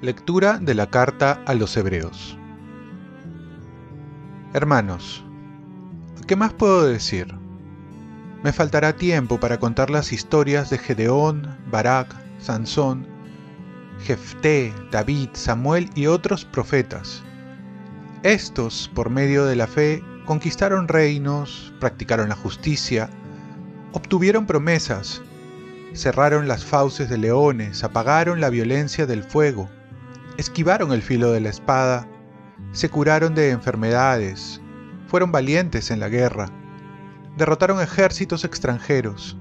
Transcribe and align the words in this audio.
Lectura 0.00 0.58
de 0.58 0.74
la 0.74 0.88
carta 0.90 1.42
a 1.46 1.54
los 1.54 1.76
Hebreos 1.76 2.36
Hermanos, 4.54 5.24
¿qué 6.26 6.36
más 6.36 6.52
puedo 6.52 6.84
decir? 6.84 7.34
Me 8.42 8.52
faltará 8.52 8.94
tiempo 8.96 9.40
para 9.40 9.58
contar 9.58 9.88
las 9.88 10.12
historias 10.12 10.68
de 10.68 10.76
Gedeón, 10.76 11.56
Barak, 11.70 12.14
Sansón, 12.38 13.06
Jefté, 14.00 14.74
David, 14.90 15.30
Samuel 15.32 15.88
y 15.94 16.06
otros 16.06 16.44
profetas. 16.44 17.22
Estos, 18.22 18.88
por 18.94 19.10
medio 19.10 19.46
de 19.46 19.56
la 19.56 19.66
fe, 19.66 20.00
conquistaron 20.26 20.86
reinos, 20.86 21.74
practicaron 21.80 22.28
la 22.28 22.36
justicia, 22.36 23.10
obtuvieron 23.92 24.46
promesas, 24.46 25.22
cerraron 25.92 26.46
las 26.46 26.64
fauces 26.64 27.10
de 27.10 27.18
leones, 27.18 27.82
apagaron 27.82 28.40
la 28.40 28.48
violencia 28.48 29.06
del 29.06 29.24
fuego, 29.24 29.68
esquivaron 30.36 30.92
el 30.92 31.02
filo 31.02 31.32
de 31.32 31.40
la 31.40 31.48
espada, 31.48 32.06
se 32.70 32.88
curaron 32.88 33.34
de 33.34 33.50
enfermedades, 33.50 34.60
fueron 35.08 35.32
valientes 35.32 35.90
en 35.90 35.98
la 35.98 36.08
guerra, 36.08 36.48
derrotaron 37.36 37.80
ejércitos 37.80 38.44
extranjeros. 38.44 39.36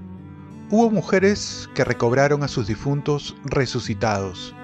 Hubo 0.71 0.90
mujeres 0.90 1.70
que 1.76 1.84
recobraron 1.84 2.41
a 2.41 2.48
sus 2.48 2.66
difuntos 2.66 3.35
resucitados, 3.45 4.55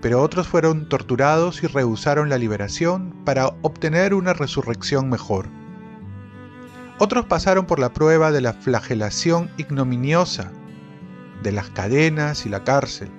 pero 0.00 0.22
otros 0.22 0.46
fueron 0.46 0.88
torturados 0.88 1.62
y 1.62 1.66
rehusaron 1.66 2.28
la 2.28 2.38
liberación 2.38 3.14
para 3.24 3.48
obtener 3.62 4.14
una 4.14 4.32
resurrección 4.32 5.08
mejor. 5.08 5.46
Otros 6.98 7.26
pasaron 7.26 7.66
por 7.66 7.78
la 7.78 7.92
prueba 7.92 8.32
de 8.32 8.40
la 8.40 8.52
flagelación 8.52 9.50
ignominiosa, 9.56 10.52
de 11.42 11.52
las 11.52 11.70
cadenas 11.70 12.46
y 12.46 12.48
la 12.48 12.64
cárcel. 12.64 13.10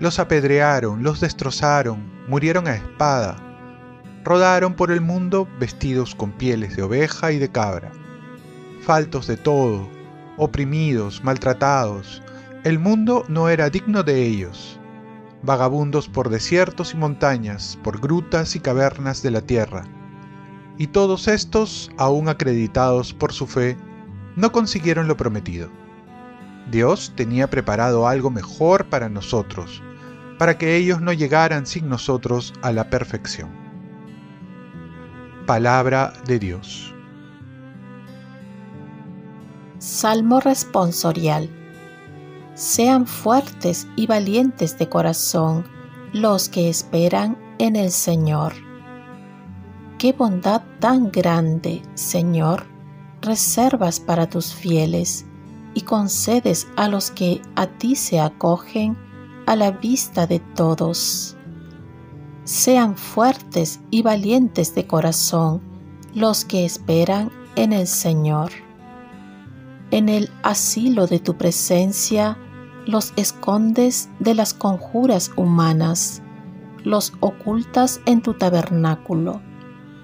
Los 0.00 0.18
apedrearon, 0.18 1.02
los 1.02 1.20
destrozaron, 1.20 2.10
murieron 2.28 2.68
a 2.68 2.74
espada, 2.74 3.36
rodaron 4.24 4.74
por 4.74 4.90
el 4.90 5.00
mundo 5.00 5.48
vestidos 5.58 6.14
con 6.14 6.32
pieles 6.32 6.76
de 6.76 6.82
oveja 6.82 7.32
y 7.32 7.38
de 7.38 7.50
cabra, 7.50 7.90
faltos 8.82 9.26
de 9.26 9.36
todo, 9.36 9.88
oprimidos, 10.36 11.24
maltratados. 11.24 12.22
El 12.64 12.78
mundo 12.78 13.24
no 13.28 13.48
era 13.48 13.70
digno 13.70 14.02
de 14.02 14.22
ellos, 14.22 14.78
vagabundos 15.42 16.08
por 16.08 16.28
desiertos 16.28 16.94
y 16.94 16.96
montañas, 16.96 17.78
por 17.82 18.00
grutas 18.00 18.56
y 18.56 18.60
cavernas 18.60 19.22
de 19.22 19.30
la 19.30 19.40
tierra. 19.40 19.84
Y 20.76 20.88
todos 20.88 21.28
estos, 21.28 21.90
aún 21.96 22.28
acreditados 22.28 23.12
por 23.12 23.32
su 23.32 23.46
fe, 23.46 23.76
no 24.36 24.52
consiguieron 24.52 25.08
lo 25.08 25.16
prometido. 25.16 25.70
Dios 26.70 27.12
tenía 27.16 27.48
preparado 27.48 28.06
algo 28.06 28.30
mejor 28.30 28.86
para 28.86 29.08
nosotros, 29.08 29.82
para 30.38 30.58
que 30.58 30.76
ellos 30.76 31.00
no 31.00 31.12
llegaran 31.12 31.66
sin 31.66 31.88
nosotros 31.88 32.52
a 32.62 32.72
la 32.72 32.90
perfección. 32.90 33.50
Palabra 35.46 36.12
de 36.26 36.38
Dios. 36.38 36.94
Salmo 39.78 40.40
responsorial. 40.40 41.57
Sean 42.58 43.06
fuertes 43.06 43.86
y 43.94 44.08
valientes 44.08 44.76
de 44.78 44.88
corazón 44.88 45.64
los 46.12 46.48
que 46.48 46.68
esperan 46.68 47.38
en 47.60 47.76
el 47.76 47.92
Señor. 47.92 48.52
Qué 49.96 50.12
bondad 50.12 50.62
tan 50.80 51.12
grande, 51.12 51.82
Señor, 51.94 52.66
reservas 53.22 54.00
para 54.00 54.28
tus 54.28 54.52
fieles 54.52 55.24
y 55.72 55.82
concedes 55.82 56.66
a 56.74 56.88
los 56.88 57.12
que 57.12 57.40
a 57.54 57.68
ti 57.68 57.94
se 57.94 58.18
acogen 58.18 58.98
a 59.46 59.54
la 59.54 59.70
vista 59.70 60.26
de 60.26 60.40
todos. 60.40 61.36
Sean 62.42 62.96
fuertes 62.96 63.78
y 63.92 64.02
valientes 64.02 64.74
de 64.74 64.84
corazón 64.84 65.62
los 66.12 66.44
que 66.44 66.64
esperan 66.64 67.30
en 67.54 67.72
el 67.72 67.86
Señor. 67.86 68.50
En 69.92 70.08
el 70.08 70.28
asilo 70.42 71.06
de 71.06 71.20
tu 71.20 71.36
presencia 71.36 72.36
los 72.88 73.12
escondes 73.16 74.08
de 74.18 74.34
las 74.34 74.54
conjuras 74.54 75.30
humanas, 75.36 76.22
los 76.84 77.12
ocultas 77.20 78.00
en 78.06 78.22
tu 78.22 78.32
tabernáculo, 78.32 79.42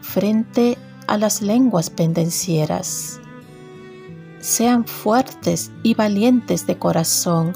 frente 0.02 0.76
a 1.06 1.16
las 1.16 1.40
lenguas 1.40 1.88
pendencieras. 1.88 3.22
Sean 4.38 4.84
fuertes 4.84 5.72
y 5.82 5.94
valientes 5.94 6.66
de 6.66 6.78
corazón 6.78 7.54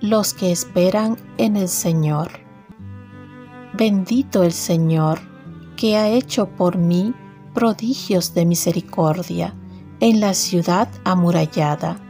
los 0.00 0.32
que 0.32 0.52
esperan 0.52 1.16
en 1.38 1.56
el 1.56 1.68
Señor. 1.68 2.30
Bendito 3.74 4.44
el 4.44 4.52
Señor, 4.52 5.18
que 5.76 5.96
ha 5.96 6.08
hecho 6.08 6.50
por 6.50 6.78
mí 6.78 7.14
prodigios 7.52 8.32
de 8.32 8.46
misericordia 8.46 9.56
en 9.98 10.20
la 10.20 10.34
ciudad 10.34 10.88
amurallada. 11.02 12.00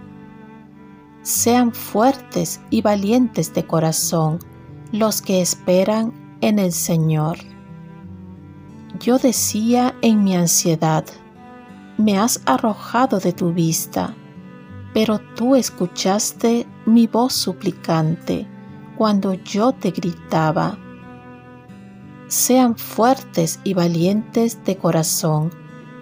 Sean 1.23 1.73
fuertes 1.73 2.61
y 2.71 2.83
valientes 2.83 3.53
de 3.53 3.67
corazón 3.67 4.39
los 4.93 5.21
que 5.21 5.41
esperan 5.41 6.13
en 6.41 6.59
el 6.59 6.73
Señor. 6.73 7.39
Yo 9.01 9.19
decía 9.19 9.95
en 10.03 10.25
mi 10.25 10.35
ansiedad, 10.35 11.05
me 11.97 12.19
has 12.19 12.41
arrojado 12.47 13.19
de 13.21 13.33
tu 13.33 13.53
vista 13.53 14.15
pero 14.93 15.21
tú 15.37 15.55
escuchaste 15.55 16.67
mi 16.87 17.07
voz 17.07 17.33
suplicante 17.33 18.47
cuando 18.97 19.35
yo 19.35 19.73
te 19.73 19.91
gritaba. 19.91 20.77
Sean 22.27 22.77
fuertes 22.77 23.61
y 23.65 23.75
valientes 23.75 24.65
de 24.65 24.77
corazón 24.77 25.53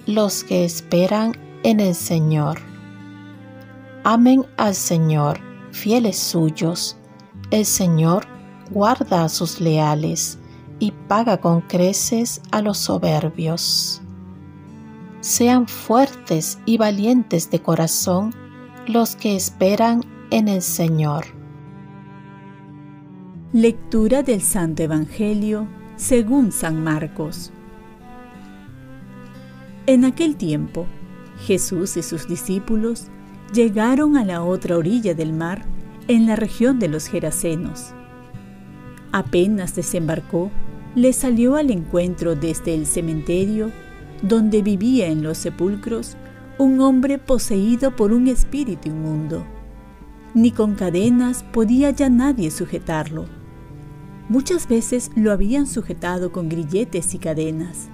los 0.06 0.44
que 0.44 0.64
esperan 0.64 1.32
en 1.62 1.80
el 1.80 1.94
Señor. 1.94 2.58
Amen 4.08 4.46
al 4.56 4.76
Señor, 4.76 5.40
fieles 5.72 6.16
suyos. 6.16 6.96
El 7.50 7.64
Señor 7.64 8.24
guarda 8.70 9.24
a 9.24 9.28
sus 9.28 9.60
leales 9.60 10.38
y 10.78 10.92
paga 10.92 11.38
con 11.38 11.60
creces 11.62 12.40
a 12.52 12.62
los 12.62 12.78
soberbios. 12.78 14.00
Sean 15.22 15.66
fuertes 15.66 16.60
y 16.66 16.78
valientes 16.78 17.50
de 17.50 17.60
corazón 17.60 18.32
los 18.86 19.16
que 19.16 19.34
esperan 19.34 20.04
en 20.30 20.46
el 20.46 20.62
Señor. 20.62 21.24
Lectura 23.52 24.22
del 24.22 24.40
Santo 24.40 24.84
Evangelio 24.84 25.66
según 25.96 26.52
San 26.52 26.84
Marcos. 26.84 27.50
En 29.86 30.04
aquel 30.04 30.36
tiempo, 30.36 30.86
Jesús 31.44 31.96
y 31.96 32.04
sus 32.04 32.28
discípulos 32.28 33.10
llegaron 33.52 34.16
a 34.16 34.24
la 34.24 34.42
otra 34.42 34.76
orilla 34.76 35.14
del 35.14 35.32
mar, 35.32 35.64
en 36.08 36.26
la 36.26 36.36
región 36.36 36.78
de 36.78 36.88
los 36.88 37.08
Gerasenos. 37.08 37.92
Apenas 39.12 39.74
desembarcó, 39.74 40.50
le 40.94 41.12
salió 41.12 41.56
al 41.56 41.70
encuentro 41.70 42.34
desde 42.34 42.74
el 42.74 42.86
cementerio, 42.86 43.70
donde 44.22 44.62
vivía 44.62 45.08
en 45.08 45.22
los 45.22 45.38
sepulcros, 45.38 46.16
un 46.58 46.80
hombre 46.80 47.18
poseído 47.18 47.94
por 47.94 48.12
un 48.12 48.28
espíritu 48.28 48.88
inmundo. 48.88 49.44
Ni 50.34 50.52
con 50.52 50.74
cadenas 50.74 51.44
podía 51.52 51.90
ya 51.90 52.08
nadie 52.08 52.50
sujetarlo. 52.50 53.26
Muchas 54.28 54.68
veces 54.68 55.10
lo 55.14 55.32
habían 55.32 55.66
sujetado 55.66 56.32
con 56.32 56.48
grilletes 56.48 57.14
y 57.14 57.18
cadenas, 57.18 57.88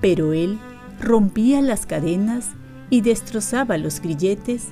pero 0.00 0.32
él 0.32 0.58
rompía 1.00 1.60
las 1.62 1.84
cadenas 1.84 2.52
y 2.90 3.00
destrozaba 3.00 3.76
los 3.76 4.00
grilletes 4.00 4.68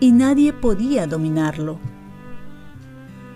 y 0.00 0.12
nadie 0.12 0.52
podía 0.52 1.06
dominarlo. 1.06 1.78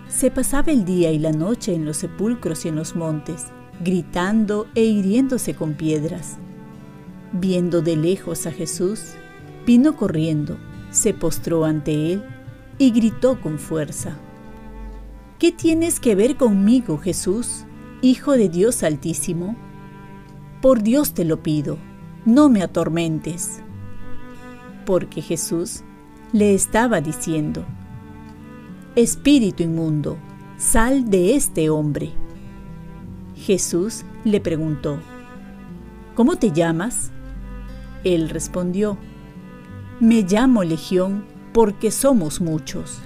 Se 0.07 0.29
pasaba 0.31 0.71
el 0.71 0.85
día 0.85 1.11
y 1.11 1.19
la 1.19 1.31
noche 1.31 1.73
en 1.73 1.85
los 1.85 1.97
sepulcros 1.97 2.65
y 2.65 2.69
en 2.69 2.75
los 2.75 2.95
montes, 2.95 3.47
gritando 3.83 4.67
e 4.75 4.83
hiriéndose 4.83 5.55
con 5.55 5.73
piedras. 5.73 6.37
Viendo 7.33 7.81
de 7.81 7.95
lejos 7.95 8.45
a 8.45 8.51
Jesús, 8.51 9.15
Vino 9.65 9.95
corriendo, 9.95 10.57
se 10.89 11.13
postró 11.13 11.65
ante 11.65 12.13
él 12.13 12.23
y 12.79 12.91
gritó 12.91 13.39
con 13.39 13.59
fuerza. 13.59 14.17
¿Qué 15.37 15.51
tienes 15.51 15.99
que 15.99 16.15
ver 16.15 16.35
conmigo, 16.35 16.97
Jesús, 16.97 17.65
Hijo 18.01 18.31
de 18.31 18.49
Dios 18.49 18.81
Altísimo? 18.81 19.55
Por 20.61 20.81
Dios 20.81 21.13
te 21.13 21.25
lo 21.25 21.43
pido, 21.43 21.77
no 22.25 22.49
me 22.49 22.63
atormentes. 22.63 23.61
Porque 24.85 25.21
Jesús 25.21 25.83
le 26.33 26.55
estaba 26.55 27.01
diciendo, 27.01 27.65
Espíritu 28.95 29.63
inmundo, 29.63 30.17
sal 30.57 31.09
de 31.09 31.35
este 31.35 31.69
hombre. 31.69 32.11
Jesús 33.35 34.05
le 34.23 34.39
preguntó, 34.39 34.99
¿cómo 36.15 36.37
te 36.37 36.51
llamas? 36.51 37.11
Él 38.03 38.29
respondió, 38.29 38.97
me 39.99 40.21
llamo 40.21 40.63
Legión 40.63 41.25
porque 41.53 41.91
somos 41.91 42.39
muchos. 42.39 42.99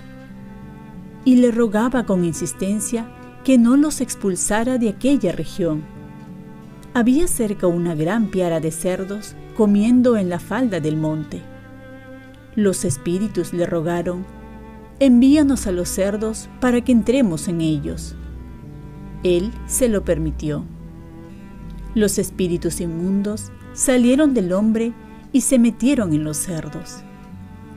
Y 1.24 1.38
le 1.38 1.52
rogaba 1.52 2.06
con 2.06 2.24
insistencia 2.24 3.08
que 3.44 3.58
no 3.58 3.76
los 3.76 4.02
expulsara 4.02 4.78
de 4.78 4.90
aquella 4.90 5.32
región. 5.32 5.84
Había 6.94 7.28
cerca 7.28 7.66
una 7.66 7.96
gran 7.96 8.28
piara 8.30 8.60
de 8.60 8.72
cerdos 8.72 9.36
comiendo 9.58 10.16
en 10.16 10.30
la 10.30 10.40
falda 10.40 10.80
del 10.80 10.98
monte. 10.98 11.55
Los 12.56 12.86
espíritus 12.86 13.52
le 13.52 13.66
rogaron, 13.66 14.26
envíanos 15.00 15.68
a 15.68 15.72
los 15.72 15.90
cerdos 15.90 16.50
para 16.62 16.82
que 16.82 16.94
entremos 16.94 17.50
en 17.50 17.60
ellos. 17.60 18.16
Él 19.24 19.52
se 19.66 19.90
lo 19.90 20.06
permitió. 20.06 20.64
Los 21.96 22.18
espíritus 22.18 22.80
inmundos 22.80 23.52
salieron 23.74 24.34
del 24.34 24.54
hombre 24.54 24.94
y 25.34 25.42
se 25.42 25.60
metieron 25.60 26.14
en 26.14 26.24
los 26.24 26.38
cerdos. 26.38 27.04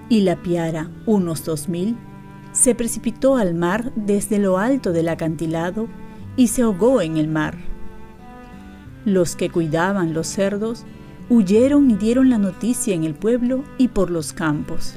Y 0.09 0.21
la 0.21 0.37
piara, 0.37 0.91
unos 1.07 1.45
dos 1.45 1.69
mil, 1.69 1.97
se 2.53 2.75
precipitó 2.75 3.37
al 3.37 3.55
mar 3.55 3.93
desde 3.97 4.39
lo 4.39 4.59
alto 4.59 4.93
del 4.93 5.09
acantilado 5.09 5.89
y 6.37 6.49
se 6.49 6.63
ahogó 6.63 7.01
en 7.01 7.17
el 7.17 7.27
mar. 7.27 7.59
Los 9.05 9.35
que 9.35 9.51
cuidaban 9.51 10.15
los 10.15 10.29
cerdos 10.29 10.85
huyeron 11.31 11.91
y 11.91 11.97
dieron 11.97 12.31
la 12.31 12.39
noticia 12.39 12.95
en 12.95 13.05
el 13.05 13.15
pueblo 13.15 13.65
y 13.77 13.89
por 13.89 14.11
los 14.11 14.33
campos. 14.33 14.95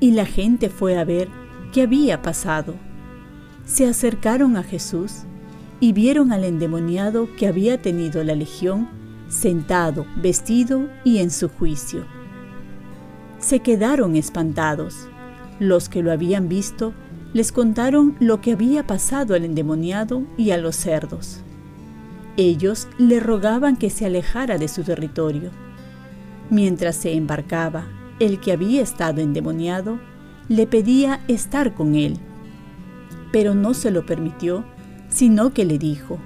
Y 0.00 0.12
la 0.12 0.26
gente 0.26 0.68
fue 0.68 0.96
a 0.96 1.04
ver 1.04 1.28
qué 1.72 1.82
había 1.82 2.22
pasado. 2.22 2.74
Se 3.64 3.86
acercaron 3.86 4.56
a 4.56 4.62
Jesús 4.62 5.22
y 5.80 5.92
vieron 5.92 6.32
al 6.32 6.44
endemoniado 6.44 7.28
que 7.36 7.46
había 7.46 7.80
tenido 7.80 8.22
la 8.22 8.34
legión 8.34 8.88
sentado, 9.28 10.06
vestido 10.16 10.88
y 11.02 11.18
en 11.18 11.30
su 11.30 11.48
juicio. 11.48 12.04
Se 13.38 13.60
quedaron 13.60 14.16
espantados. 14.16 15.08
Los 15.58 15.88
que 15.88 16.02
lo 16.02 16.12
habían 16.12 16.48
visto 16.48 16.94
les 17.32 17.50
contaron 17.50 18.16
lo 18.20 18.40
que 18.40 18.52
había 18.52 18.86
pasado 18.86 19.34
al 19.34 19.44
endemoniado 19.44 20.22
y 20.36 20.50
a 20.50 20.58
los 20.58 20.76
cerdos. 20.76 21.40
Ellos 22.36 22.88
le 22.98 23.20
rogaban 23.20 23.76
que 23.76 23.90
se 23.90 24.06
alejara 24.06 24.58
de 24.58 24.68
su 24.68 24.82
territorio. 24.82 25.50
Mientras 26.50 26.96
se 26.96 27.14
embarcaba, 27.14 27.86
el 28.18 28.40
que 28.40 28.52
había 28.52 28.82
estado 28.82 29.20
endemoniado 29.20 30.00
le 30.48 30.66
pedía 30.66 31.20
estar 31.28 31.74
con 31.74 31.94
él, 31.94 32.18
pero 33.32 33.54
no 33.54 33.74
se 33.74 33.90
lo 33.90 34.04
permitió, 34.04 34.64
sino 35.08 35.52
que 35.52 35.64
le 35.64 35.78
dijo, 35.78 36.18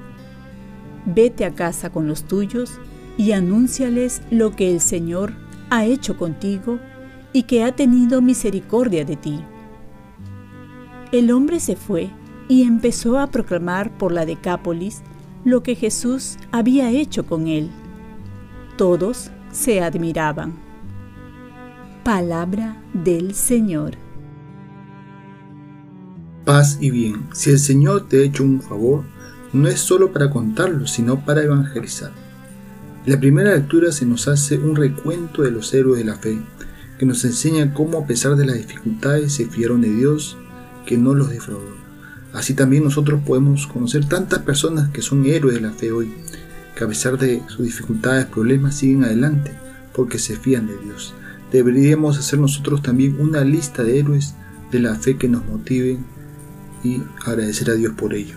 Vete 1.07 1.45
a 1.45 1.55
casa 1.55 1.91
con 1.91 2.07
los 2.07 2.25
tuyos 2.25 2.81
y 3.17 3.33
anúnciales 3.33 4.23
lo 4.31 4.55
que 4.55 4.71
el 4.71 4.81
Señor 4.81 5.33
ha 5.71 5.85
hecho 5.85 6.17
contigo 6.17 6.79
y 7.33 7.45
que 7.45 7.65
ha 7.65 7.75
tenido 7.75 8.21
misericordia 8.21 9.05
de 9.05 9.17
ti. 9.17 9.41
El 11.13 11.31
hombre 11.31 11.61
se 11.61 11.77
fue 11.77 12.11
y 12.49 12.63
empezó 12.65 13.19
a 13.19 13.29
proclamar 13.29 13.97
por 13.97 14.13
la 14.13 14.27
Decápolis 14.27 15.03
lo 15.49 15.63
que 15.63 15.75
Jesús 15.75 16.37
había 16.53 16.91
hecho 16.91 17.25
con 17.25 17.49
él. 17.49 17.71
Todos 18.77 19.31
se 19.51 19.81
admiraban. 19.81 20.53
Palabra 22.05 22.83
del 22.93 23.35
Señor. 23.35 23.97
Paz 26.45 26.77
y 26.81 26.91
bien. 26.91 27.29
Si 27.33 27.51
el 27.51 27.59
Señor 27.59 28.09
te 28.09 28.21
ha 28.21 28.25
hecho 28.25 28.45
un 28.45 28.61
favor, 28.61 29.05
no 29.55 29.69
es 29.69 29.81
solo 29.81 30.13
para 30.13 30.29
contarlo, 30.29 30.87
sino 30.87 31.25
para 31.25 31.43
evangelizar. 31.43 32.13
La 33.07 33.19
primera 33.19 33.55
lectura 33.55 33.91
se 33.91 34.05
nos 34.05 34.29
hace 34.29 34.59
un 34.59 34.77
recuento 34.77 35.43
de 35.43 35.51
los 35.51 35.73
héroes 35.73 35.99
de 35.99 36.05
la 36.05 36.17
fe, 36.17 36.39
que 36.99 37.07
nos 37.07 37.25
enseña 37.25 37.73
cómo 37.73 37.99
a 37.99 38.07
pesar 38.07 38.37
de 38.37 38.45
las 38.45 38.57
dificultades 38.57 39.33
se 39.33 39.47
fiaron 39.47 39.81
de 39.81 39.95
Dios, 39.95 40.37
que 40.85 40.99
no 40.99 41.15
los 41.15 41.31
defraudó. 41.31 41.88
Así 42.33 42.55
también 42.55 42.85
nosotros 42.85 43.21
podemos 43.25 43.67
conocer 43.67 44.07
tantas 44.07 44.41
personas 44.41 44.91
que 44.91 45.03
son 45.03 45.25
héroes 45.27 45.55
de 45.55 45.61
la 45.61 45.73
fe 45.73 45.93
hoy, 45.93 46.13
que 46.77 46.85
a 46.85 46.89
pesar 46.89 47.19
de 47.19 47.43
sus 47.49 47.65
dificultades, 47.65 48.27
problemas, 48.27 48.77
siguen 48.77 49.05
adelante 49.05 49.53
porque 49.95 50.19
se 50.19 50.37
fían 50.37 50.67
de 50.67 50.77
Dios. 50.79 51.15
Deberíamos 51.51 52.19
hacer 52.19 52.39
nosotros 52.39 52.83
también 52.83 53.21
una 53.21 53.43
lista 53.43 53.83
de 53.83 53.99
héroes 53.99 54.35
de 54.71 54.81
la 54.81 54.95
fe 54.95 55.17
que 55.17 55.29
nos 55.29 55.47
motiven 55.47 56.05
y 56.85 57.03
agradecer 57.25 57.71
a 57.71 57.75
Dios 57.75 57.95
por 57.95 58.15
ello. 58.15 58.37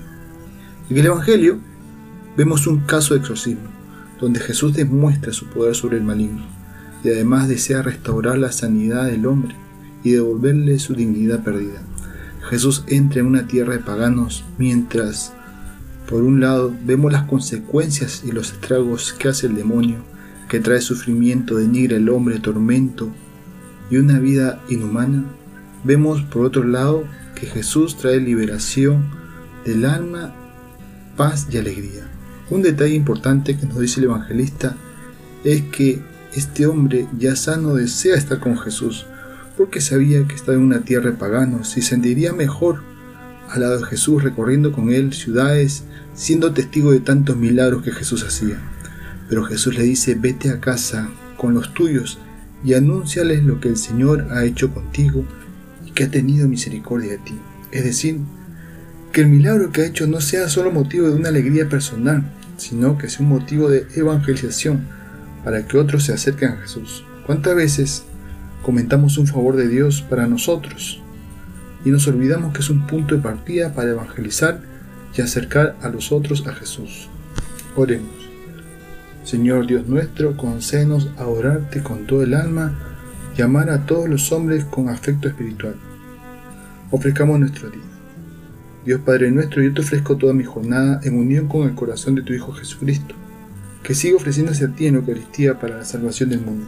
En 0.90 0.98
el 0.98 1.06
Evangelio 1.06 1.60
vemos 2.38 2.66
un 2.68 2.80
caso 2.80 3.14
de 3.14 3.20
exorcismo, 3.20 3.70
donde 4.20 4.40
Jesús 4.40 4.74
demuestra 4.74 5.34
su 5.34 5.48
poder 5.48 5.76
sobre 5.76 5.98
el 5.98 6.04
maligno 6.04 6.46
y 7.04 7.10
además 7.10 7.48
desea 7.48 7.82
restaurar 7.82 8.38
la 8.38 8.52
sanidad 8.52 9.06
del 9.06 9.26
hombre 9.26 9.56
y 10.04 10.12
devolverle 10.12 10.80
su 10.80 10.96
dignidad 10.96 11.44
perdida. 11.44 11.82
Jesús 12.52 12.84
entra 12.88 13.22
en 13.22 13.28
una 13.28 13.48
tierra 13.48 13.72
de 13.72 13.80
paganos 13.80 14.44
mientras, 14.58 15.32
por 16.10 16.22
un 16.22 16.42
lado, 16.42 16.76
vemos 16.84 17.10
las 17.14 17.24
consecuencias 17.24 18.24
y 18.26 18.34
los 18.34 18.52
estragos 18.52 19.14
que 19.14 19.30
hace 19.30 19.48
el 19.48 19.56
demonio, 19.56 20.00
que 20.50 20.60
trae 20.60 20.82
sufrimiento, 20.82 21.56
denigra 21.56 21.96
el 21.96 22.10
hombre, 22.10 22.40
tormento 22.40 23.10
y 23.90 23.96
una 23.96 24.20
vida 24.20 24.62
inhumana. 24.68 25.24
Vemos, 25.86 26.24
por 26.24 26.46
otro 26.46 26.66
lado, 26.66 27.06
que 27.36 27.48
Jesús 27.48 27.96
trae 27.96 28.20
liberación 28.20 29.06
del 29.64 29.86
alma, 29.86 30.34
paz 31.16 31.48
y 31.50 31.58
alegría. 31.58 32.12
Un 32.50 32.64
detalle 32.64 32.96
importante 32.96 33.58
que 33.58 33.66
nos 33.66 33.80
dice 33.80 34.02
el 34.02 34.08
evangelista 34.08 34.76
es 35.46 35.62
que 35.62 36.02
este 36.34 36.68
hombre 36.68 37.08
ya 37.18 37.38
sano 37.38 37.76
desea 37.76 38.18
estar 38.18 38.42
con 38.42 38.58
Jesús, 38.58 39.06
porque 39.58 39.82
sabía 39.82 40.28
que 40.28 40.36
estaba 40.36 40.58
en 40.58 40.64
una 40.64 40.82
tierra 40.82 41.12
de 41.12 41.18
paganos 41.18 41.78
y 41.78 41.82
sentiría 41.82 42.34
mejor 42.34 42.82
al 43.50 43.62
lado 43.62 43.80
de 43.80 43.86
Jesús 43.86 44.24
recorriendo 44.24 44.72
con 44.72 44.92
él 44.92 45.14
ciudades, 45.14 45.84
siendo 46.14 46.54
testigo 46.54 46.92
de 46.92 47.02
tantos 47.02 47.36
milagros 47.38 47.84
que 47.84 47.92
Jesús 47.92 48.24
hacía. 48.24 48.58
Pero 49.28 49.44
Jesús 49.44 49.78
le 49.78 49.84
dice, 49.84 50.16
vete 50.16 50.50
a 50.50 50.60
casa 50.60 51.10
con 51.38 51.54
los 51.54 51.74
tuyos 51.74 52.18
y 52.64 52.74
anúnciales 52.76 53.44
lo 53.44 53.60
que 53.60 53.70
el 53.70 53.78
Señor 53.78 54.28
ha 54.32 54.46
hecho 54.46 54.74
contigo 54.74 55.26
y 55.86 55.92
que 55.92 56.06
ha 56.06 56.12
tenido 56.12 56.48
misericordia 56.48 57.12
de 57.12 57.18
ti. 57.18 57.36
Es 57.72 57.84
decir, 57.84 58.20
que 59.12 59.22
el 59.22 59.28
milagro 59.28 59.72
que 59.72 59.82
ha 59.82 59.86
hecho 59.86 60.08
no 60.08 60.22
sea 60.22 60.48
solo 60.48 60.72
motivo 60.72 61.10
de 61.10 61.16
una 61.16 61.30
alegría 61.30 61.68
personal, 61.68 62.24
sino 62.58 62.98
que 62.98 63.10
sea 63.10 63.26
un 63.26 63.30
motivo 63.30 63.70
de 63.70 63.88
evangelización 63.96 64.86
para 65.44 65.68
que 65.68 65.78
otros 65.78 66.06
se 66.06 66.14
acerquen 66.14 66.52
a 66.52 66.58
Jesús. 66.58 67.04
¿Cuántas 67.26 67.56
veces 67.56 68.04
comentamos 68.62 69.18
un 69.18 69.28
favor 69.28 69.56
de 69.56 69.68
Dios 69.68 70.02
para 70.02 70.28
nosotros 70.28 71.02
y 71.84 71.90
nos 71.90 72.08
olvidamos 72.08 72.54
que 72.54 72.60
es 72.60 72.70
un 72.70 72.86
punto 72.86 73.16
de 73.16 73.22
partida 73.22 73.74
para 73.74 73.92
evangelizar 73.92 74.60
y 75.16 75.22
acercar 75.22 75.76
a 75.82 75.90
los 75.90 76.12
otros 76.12 76.46
a 76.48 76.54
Jesús. 76.54 77.10
Oremos. 77.76 78.30
Señor 79.24 79.68
Dios 79.68 79.88
nuestro, 79.88 80.36
concédenos 80.38 81.10
a 81.18 81.28
orarte 81.28 81.82
con 81.82 82.06
todo 82.06 82.24
el 82.24 82.34
alma 82.34 82.78
y 83.38 83.42
amar 83.42 83.70
a 83.70 83.86
todos 83.86 84.10
los 84.10 84.32
hombres 84.32 84.66
con 84.66 84.90
afecto 84.90 85.28
espiritual. 85.28 85.76
Ofrezcamos 86.92 87.40
nuestro 87.40 87.70
día. 87.70 87.82
Dios 88.86 89.02
Padre 89.02 89.32
nuestro, 89.32 89.62
yo 89.62 89.74
te 89.74 89.82
ofrezco 89.82 90.18
toda 90.18 90.34
mi 90.34 90.44
jornada 90.44 91.00
en 91.04 91.18
unión 91.18 91.48
con 91.48 91.68
el 91.68 91.76
corazón 91.76 92.16
de 92.16 92.24
tu 92.24 92.34
Hijo 92.34 92.52
Jesucristo, 92.52 93.14
que 93.84 93.94
sigue 93.94 94.16
ofreciéndose 94.16 94.66
a 94.66 94.70
ti 94.70 94.88
en 94.88 94.96
Eucaristía 94.96 95.60
para 95.60 95.78
la 95.78 95.86
salvación 95.86 96.30
del 96.30 96.42
mundo. 96.42 96.68